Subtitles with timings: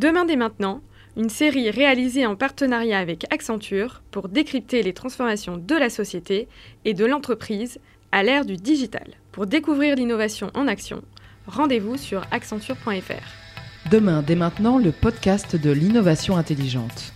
[0.00, 0.80] Demain dès maintenant,
[1.18, 6.48] une série réalisée en partenariat avec Accenture pour décrypter les transformations de la société
[6.86, 7.78] et de l'entreprise
[8.10, 9.06] à l'ère du digital.
[9.30, 11.02] Pour découvrir l'innovation en action,
[11.46, 13.90] rendez-vous sur accenture.fr.
[13.90, 17.12] Demain dès maintenant, le podcast de l'innovation intelligente.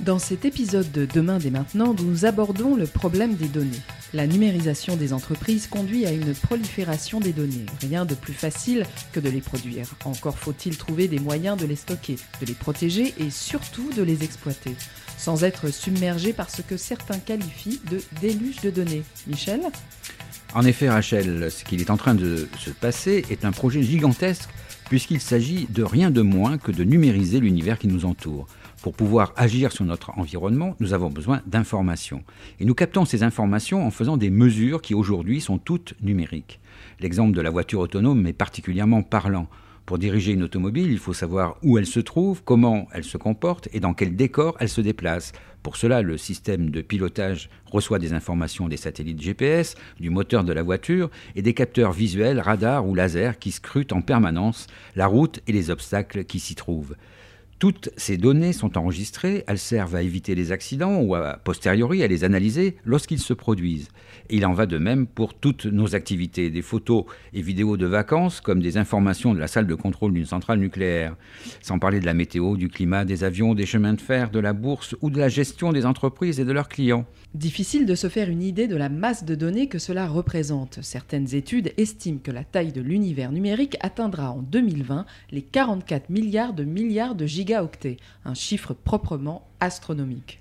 [0.00, 3.80] Dans cet épisode de Demain dès maintenant, nous abordons le problème des données.
[4.12, 7.66] La numérisation des entreprises conduit à une prolifération des données.
[7.80, 9.86] Rien de plus facile que de les produire.
[10.04, 14.24] Encore faut-il trouver des moyens de les stocker, de les protéger et surtout de les
[14.24, 14.74] exploiter,
[15.16, 19.04] sans être submergé par ce que certains qualifient de déluge de données.
[19.28, 19.60] Michel?
[20.52, 24.48] En effet, Rachel, ce qu'il est en train de se passer est un projet gigantesque
[24.88, 28.48] puisqu'il s'agit de rien de moins que de numériser l'univers qui nous entoure.
[28.82, 32.24] Pour pouvoir agir sur notre environnement, nous avons besoin d'informations.
[32.58, 36.58] Et nous captons ces informations en faisant des mesures qui aujourd'hui sont toutes numériques.
[36.98, 39.48] L'exemple de la voiture autonome est particulièrement parlant.
[39.90, 43.68] Pour diriger une automobile, il faut savoir où elle se trouve, comment elle se comporte
[43.72, 45.32] et dans quel décor elle se déplace.
[45.64, 50.52] Pour cela, le système de pilotage reçoit des informations des satellites GPS, du moteur de
[50.52, 55.40] la voiture et des capteurs visuels, radars ou lasers qui scrutent en permanence la route
[55.48, 56.94] et les obstacles qui s'y trouvent.
[57.60, 62.06] Toutes ces données sont enregistrées, elles servent à éviter les accidents ou a posteriori à
[62.06, 63.88] les analyser lorsqu'ils se produisent.
[64.30, 68.40] il en va de même pour toutes nos activités, des photos et vidéos de vacances
[68.40, 71.16] comme des informations de la salle de contrôle d'une centrale nucléaire,
[71.60, 74.54] sans parler de la météo, du climat, des avions, des chemins de fer, de la
[74.54, 77.04] bourse ou de la gestion des entreprises et de leurs clients.
[77.34, 80.78] Difficile de se faire une idée de la masse de données que cela représente.
[80.80, 86.54] Certaines études estiment que la taille de l'univers numérique atteindra en 2020 les 44 milliards
[86.54, 90.40] de milliards de un chiffre proprement astronomique.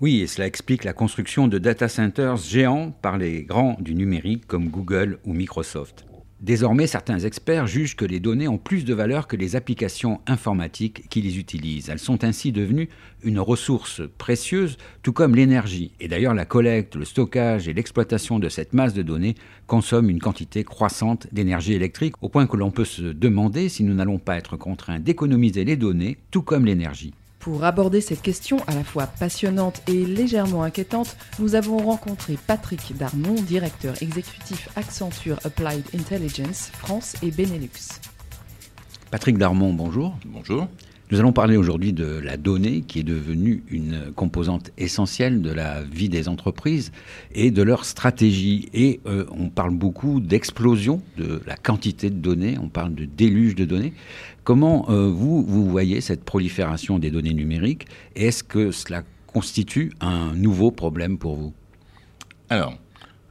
[0.00, 4.46] Oui, et cela explique la construction de data centers géants par les grands du numérique
[4.46, 6.05] comme Google ou Microsoft.
[6.40, 11.08] Désormais, certains experts jugent que les données ont plus de valeur que les applications informatiques
[11.08, 11.88] qui les utilisent.
[11.88, 12.90] Elles sont ainsi devenues
[13.22, 15.92] une ressource précieuse, tout comme l'énergie.
[15.98, 19.34] Et d'ailleurs, la collecte, le stockage et l'exploitation de cette masse de données
[19.66, 23.94] consomment une quantité croissante d'énergie électrique, au point que l'on peut se demander si nous
[23.94, 27.14] n'allons pas être contraints d'économiser les données, tout comme l'énergie.
[27.46, 32.96] Pour aborder cette question à la fois passionnante et légèrement inquiétante, nous avons rencontré Patrick
[32.96, 38.00] Darmon, directeur exécutif Accenture Applied Intelligence France et Benelux.
[39.12, 40.18] Patrick Darmon, bonjour.
[40.24, 40.66] Bonjour.
[41.12, 45.82] Nous allons parler aujourd'hui de la donnée qui est devenue une composante essentielle de la
[45.82, 46.90] vie des entreprises
[47.32, 48.68] et de leur stratégie.
[48.74, 53.54] Et euh, on parle beaucoup d'explosion de la quantité de données, on parle de déluge
[53.54, 53.92] de données.
[54.42, 57.86] Comment euh, vous, vous voyez cette prolifération des données numériques
[58.16, 61.52] est-ce que cela constitue un nouveau problème pour vous?
[62.50, 62.74] Alors,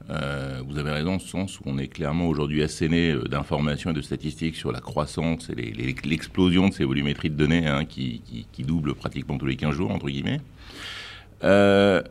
[0.09, 3.93] euh, vous avez raison, ce sens où on est clairement aujourd'hui asséné euh, d'informations et
[3.93, 5.55] de statistiques sur la croissance et
[6.03, 8.21] l'explosion de ces volumétries de données hein, qui,
[8.59, 10.41] doublent pratiquement tous les 15 jours, entre guillemets.
[11.43, 12.03] Euh,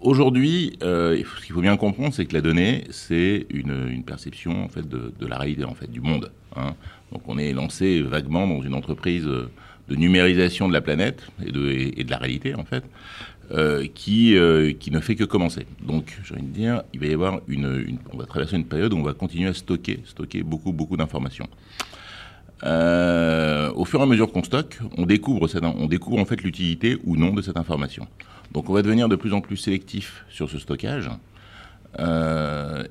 [0.00, 4.88] aujourd'hui, ce qu'il faut bien comprendre, c'est que la donnée, c'est une, perception en fait,
[4.88, 6.32] de, de, la réalité en fait, du monde.
[6.56, 6.74] Hein.
[7.12, 9.28] Donc on est lancé vaguement dans une entreprise
[9.88, 12.84] de numérisation de la planète et de, et de la réalité, en fait.
[13.52, 15.66] Euh, qui, euh, qui ne fait que commencer.
[15.80, 18.92] Donc, j'ai envie de dire, il va y avoir une, on va traverser une période
[18.92, 21.46] où on va continuer à stocker, stocker beaucoup, beaucoup d'informations.
[22.64, 26.42] Euh, au fur et à mesure qu'on stocke, on découvre, cette, on découvre en fait
[26.42, 28.08] l'utilité ou non de cette information.
[28.50, 31.08] Donc, on va devenir de plus en plus sélectif sur ce stockage.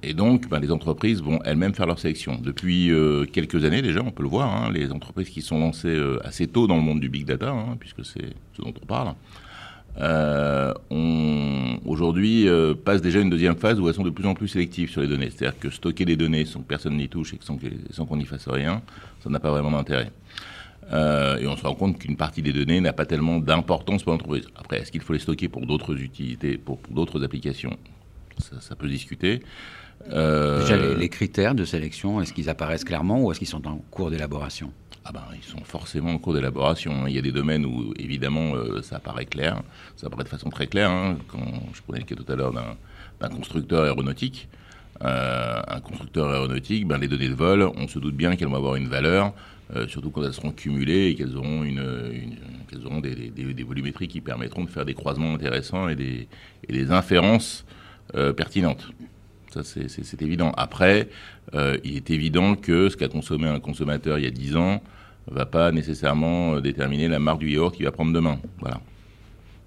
[0.04, 2.40] Et donc, ben, les entreprises vont elles-mêmes faire leur sélection.
[2.42, 2.92] Depuis
[3.34, 6.66] quelques années déjà, on peut le voir, hein, les entreprises qui sont lancées assez tôt
[6.66, 9.14] dans le monde du big data, hein, puisque c'est ce dont on parle,
[10.02, 14.34] euh, on, aujourd'hui, euh, passe déjà une deuxième phase où elles sont de plus en
[14.34, 15.30] plus sélectives sur les données.
[15.30, 18.48] C'est-à-dire que stocker des données sans que personne n'y touche et sans, qu'on n'y fasse
[18.48, 18.82] rien,
[19.24, 20.12] ça n'a pas vraiment d'intérêt.
[20.92, 24.12] Euh, et on se rend compte qu'une partie des données n'a pas tellement d'importance pour
[24.12, 24.48] l'entreprise.
[24.56, 27.78] Après, est-ce qu'il faut les stocker pour d'autres utilités, pour, d'autres applications?
[28.38, 29.42] Ça, ça, peut discuter.
[30.10, 34.12] Déjà, les, critères de sélection, est-ce qu'ils apparaissent clairement ou est-ce qu'ils sont en cours
[34.12, 34.72] d'élaboration?
[35.08, 37.06] Ah ben, ils sont forcément en cours d'élaboration.
[37.06, 39.62] Il y a des domaines où, évidemment, euh, ça apparaît clair.
[39.96, 40.90] Ça apparaît de façon très claire.
[40.90, 41.18] Hein.
[41.28, 44.50] Quand je prenais le cas tout à l'heure d'un constructeur aéronautique,
[45.04, 48.56] euh, un constructeur aéronautique, ben, les données de vol, on se doute bien qu'elles vont
[48.56, 49.34] avoir une valeur,
[49.76, 51.84] euh, surtout quand elles seront cumulées et qu'elles auront, une,
[52.84, 56.28] auront des, des, des, volumétries qui permettront de faire des croisements intéressants et des,
[56.68, 57.64] et des inférences
[58.38, 58.88] pertinentes.
[59.64, 60.52] Ça, c'est évident.
[60.58, 61.10] Après,
[61.54, 64.82] il est évident que ce qu'a consommé un consommateur il y a 10 ans
[65.32, 68.40] va pas nécessairement euh, déterminer la marque du yaourt qu'il va prendre demain.
[68.60, 68.80] Voilà.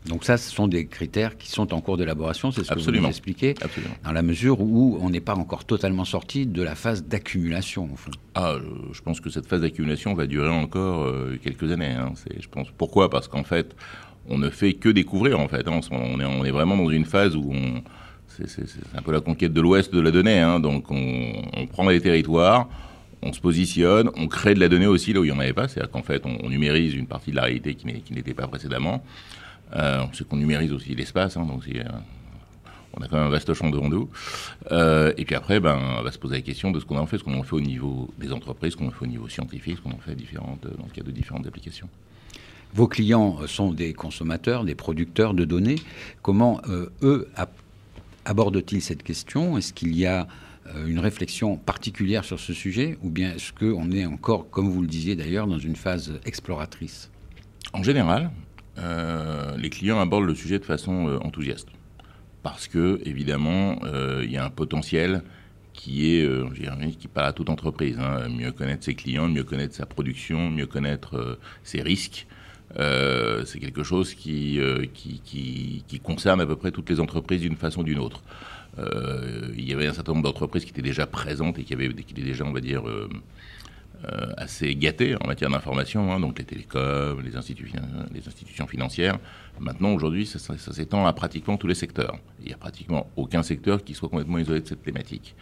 [0.07, 2.91] Donc ça, ce sont des critères qui sont en cours d'élaboration, c'est ce que vous
[2.93, 3.95] nous expliquez, Absolument.
[4.05, 7.97] dans la mesure où on n'est pas encore totalement sorti de la phase d'accumulation, au
[7.97, 8.13] fond.
[8.35, 8.55] Ah,
[8.93, 11.91] je pense que cette phase d'accumulation va durer encore euh, quelques années.
[11.91, 12.13] Hein.
[12.39, 12.69] je pense.
[12.71, 13.11] Pourquoi?
[13.11, 13.75] Parce qu'en fait,
[14.29, 15.67] on ne fait que découvrir, en fait.
[15.69, 15.81] Hein.
[15.91, 17.83] On, est, on est vraiment dans une phase où on...
[18.47, 18.65] C'est
[18.95, 20.39] un peu la conquête de l'Ouest de la donnée.
[20.39, 20.61] Hein.
[20.61, 22.69] Donc on, prend les territoires,
[23.23, 25.53] on se positionne, on crée de la donnée aussi là où il n'y en avait
[25.53, 25.69] pas.
[25.69, 29.03] C'est-à-dire qu'en fait, on, numérise une partie de la réalité qui n'était pas précédemment.
[29.77, 31.83] Euh, on sait qu'on numérise aussi l'espace, hein, donc euh,
[32.95, 34.09] on a quand même un vaste champ devant nous.
[34.73, 37.07] Euh, et puis après, ben, on va se poser la question de ce qu'on en
[37.07, 39.29] fait, ce qu'on en fait au niveau des entreprises, ce qu'on en fait au niveau
[39.29, 41.89] scientifique, ce qu'on en fait différentes, dans le cadre de différentes applications.
[42.75, 45.79] Vos clients sont des consommateurs, des producteurs de données.
[46.23, 46.61] Comment,
[47.03, 47.29] eux,
[48.29, 49.59] abordent-ils cette question?
[49.59, 50.29] Est-ce qu'il y a
[50.87, 54.87] une réflexion particulière sur ce sujet ou bien est-ce qu'on est encore, comme vous le
[54.87, 57.11] disiez d'ailleurs, dans une phase exploratrice?
[57.73, 58.31] En général,
[58.79, 61.69] euh, les clients abordent le sujet de façon euh, enthousiaste.
[62.43, 65.23] Parce que, évidemment, euh, il y a un potentiel
[65.73, 66.29] qui est,
[66.99, 67.99] qui parle à toute entreprise.
[68.01, 68.29] Hein.
[68.29, 72.27] mieux connaître ses clients, mieux connaître sa production, mieux connaître ses risques.
[72.77, 74.61] C'est quelque chose qui,
[74.95, 75.21] qui,
[75.87, 78.23] qui, concerne à peu près toutes les entreprises d'une façon ou d'une autre.
[78.79, 82.13] il y avait un certain nombre d'entreprises qui étaient déjà présentes et qui, avaient, qui
[82.13, 82.83] étaient déjà, on va dire,
[84.05, 89.19] euh, assez gâtés en matière d'information, hein, donc les télécoms, les institutions financières.
[89.59, 92.17] Maintenant, aujourd'hui, ça, s'étend à pratiquement tous les secteurs.
[92.39, 95.35] Il n'y a pratiquement aucun secteur qui soit complètement isolé de cette thématique.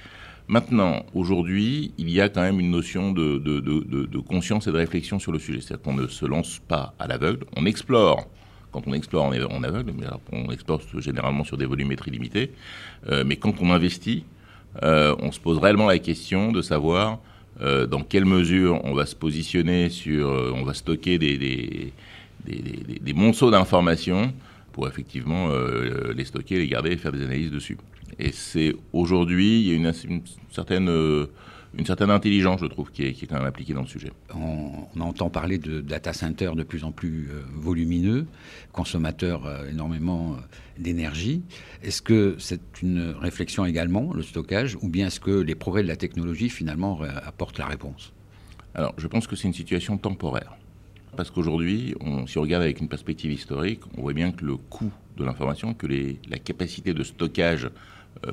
[0.48, 5.32] Maintenant, aujourd'hui, il y a quand même une notion de, conscience et de réflexion sur
[5.32, 5.60] le sujet.
[5.60, 8.28] C'est-à-dire qu'on ne se lance pas à l'aveugle, on explore
[8.76, 12.50] quand on explore, on est en aveugle, mais on explore généralement sur des volumétries limitées.
[13.08, 14.24] Euh, mais quand on investit,
[14.82, 17.20] euh, on se pose réellement la question de savoir
[17.62, 21.38] euh, dans quelle mesure on va se positionner sur, on va stocker des,
[22.44, 24.34] des, monceaux d'informations
[24.76, 27.76] pour effectivement euh, les stocker, les garder et faire des analyses dessus.
[28.20, 30.88] Et c'est aujourd'hui, il y a une, une certaine
[31.78, 34.12] une certaine intelligence, je trouve, qui est, quand même appliquée dans le sujet.
[34.34, 38.26] On, entend parler de data centers de plus en plus euh, volumineux,
[38.72, 40.36] consommateurs euh, énormément euh,
[40.78, 41.42] d'énergie.
[41.82, 45.88] Est-ce que c'est une réflexion également, le stockage, ou bien est-ce que les progrès de
[45.88, 48.12] la technologie, finalement, apportent la réponse?
[48.74, 50.56] Alors, je pense que c'est une situation temporaire.
[51.16, 51.94] Parce qu'aujourd'hui,
[52.26, 55.74] si on regarde avec une perspective historique, on voit bien que le coût de l'information,
[55.74, 57.70] que la capacité de stockage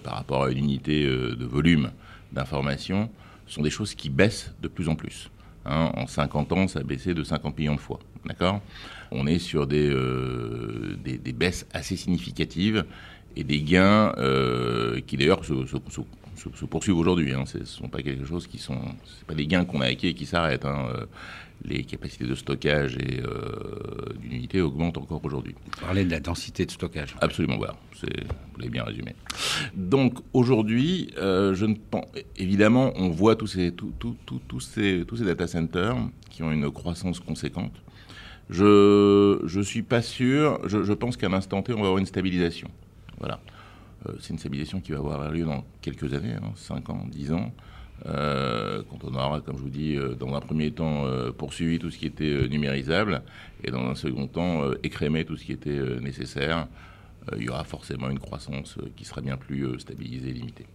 [0.04, 1.92] par rapport à une unité de volume
[2.32, 3.10] d'information
[3.48, 5.30] sont des choses qui baissent de plus en plus.
[5.66, 5.92] Hein.
[5.96, 8.00] en 50 ans, ça a baissé de 50 millions de fois.
[8.26, 8.62] D'accord?
[9.12, 12.86] On est sur des, euh, des, baisses assez significatives
[13.36, 17.34] et des gains euh, qui d'ailleurs se, se, poursuivent aujourd'hui.
[17.34, 17.46] Hein.
[17.46, 18.80] Ce ne sont pas quelque chose qui sont.
[19.06, 20.66] C'est pas des gains qu'on a acquis et qui s'arrêtent.
[20.66, 20.88] Hein.
[20.96, 21.06] Euh,
[21.66, 25.56] les capacités de stockage et euh, d'unité augmentent encore aujourd'hui.
[25.64, 27.16] Vous parlez de la densité de stockage.
[27.22, 27.76] Absolument, voilà.
[28.02, 29.16] Vous l'avez bien résumé.
[29.74, 32.06] Donc aujourd'hui, euh, je ne pense,
[32.38, 33.94] évidemment, on voit tous ces, tous
[34.60, 35.96] ces, tous ces data centers
[36.30, 37.74] qui ont une croissance conséquente.
[38.50, 41.98] Je ne suis pas sûr, je, je pense qu'à un instant T, on va avoir
[41.98, 42.70] une stabilisation.
[43.20, 43.40] Voilà.
[44.08, 47.34] Euh, c'est une stabilisation qui va avoir lieu dans quelques années, 5 hein, ans, 10
[47.34, 47.52] ans.
[48.06, 51.06] Euh, quand on aura, comme je vous dis, euh, dans un premier temps
[51.38, 53.22] poursuivi tout ce qui était numérisable
[53.64, 56.68] et dans un second temps écrémé tout ce qui était nécessaire,
[57.38, 60.66] il y aura forcément une croissance qui sera bien plus stabilisée et limitée.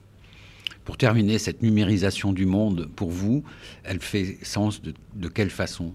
[0.89, 3.45] Pour terminer, cette numérisation du monde, pour vous,
[3.85, 5.93] elle fait sens de, quelle façon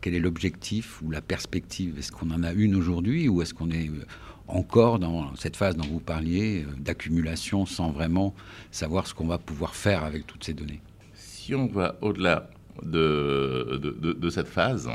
[0.00, 1.98] Quel est l'objectif ou la perspective?
[1.98, 3.90] Est-ce qu'on en a une aujourd'hui ou est-ce qu'on est
[4.48, 8.34] encore dans cette phase dont vous parliez, euh, d'accumulation sans vraiment
[8.70, 10.80] savoir ce qu'on va pouvoir faire avec toutes ces données?
[11.12, 12.48] Si on va au-delà
[12.82, 14.88] de, cette phase,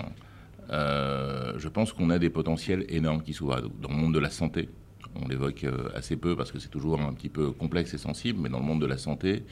[0.71, 4.31] euh, je pense qu'on a des potentiels énormes qui s'ouvrent dans le monde de la
[4.31, 4.69] santé.
[5.15, 8.39] On l'évoque euh, assez peu parce que c'est toujours un petit peu complexe et sensible,
[8.41, 9.43] mais dans le monde de la santé,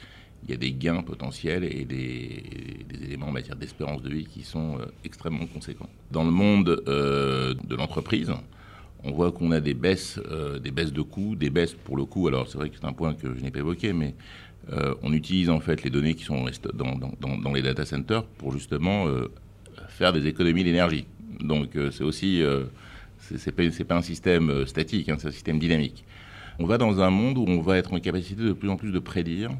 [0.44, 2.44] il y a des gains potentiels et des,
[3.04, 5.88] éléments en matière d'espérance de vie qui sont extrêmement conséquents.
[6.12, 8.32] Dans le monde de l'entreprise,
[9.04, 12.04] on voit qu'on a des baisses, euh, des baisses de coûts, des baisses pour le
[12.04, 12.28] coût.
[12.28, 14.14] Alors c'est vrai que c'est un point que je n'ai pas évoqué, mais
[14.72, 19.06] euh, on utilise en fait les données qui sont dans, les data centers pour justement
[19.06, 19.30] euh,
[19.88, 21.06] faire des économies d'énergie.
[21.40, 22.42] Donc c'est aussi,
[23.20, 26.04] c'est pas, pas, un système statique, hein, c'est un système dynamique.
[26.58, 28.90] On va dans un monde où on va être en capacité de plus en plus
[28.90, 29.50] de prédire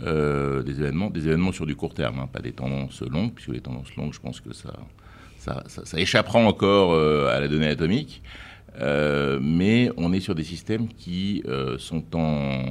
[0.00, 3.60] des événements, des événements sur du court terme, hein, pas des tendances longues, puisque les
[3.60, 4.72] tendances longues, je pense que ça,
[5.36, 6.94] ça, échappera encore
[7.28, 8.22] à la donnée atomique.
[8.78, 12.62] Euh, mais on est sur des systèmes qui euh, sont, en,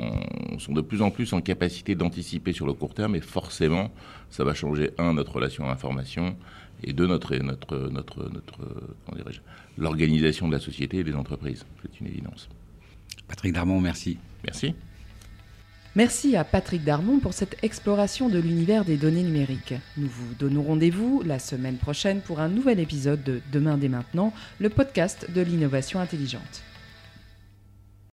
[0.57, 3.91] sont de plus en plus en capacité d'anticiper sur le court terme et forcément,
[4.29, 6.35] ça va changer, un, notre relation à l'information
[6.83, 8.59] et de notre, notre, notre, notre
[9.77, 11.65] l'organisation de la société et des entreprises.
[11.81, 12.49] C'est une évidence.
[13.27, 14.17] Patrick Darmon, merci.
[14.43, 14.73] Merci.
[15.95, 19.73] Merci à Patrick Darmon pour cette exploration de l'univers des données numériques.
[19.97, 24.31] Nous vous donnons rendez-vous la semaine prochaine pour un nouvel épisode de Demain dès maintenant,
[24.59, 26.63] le podcast de l'innovation intelligente.